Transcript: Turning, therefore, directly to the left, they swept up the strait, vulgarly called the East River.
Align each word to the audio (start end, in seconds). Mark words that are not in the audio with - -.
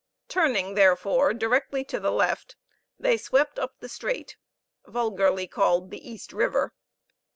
Turning, 0.27 0.73
therefore, 0.73 1.31
directly 1.31 1.83
to 1.83 1.99
the 1.99 2.11
left, 2.11 2.55
they 2.99 3.17
swept 3.17 3.59
up 3.59 3.75
the 3.81 3.87
strait, 3.87 4.35
vulgarly 4.87 5.45
called 5.45 5.91
the 5.91 6.09
East 6.09 6.33
River. 6.33 6.73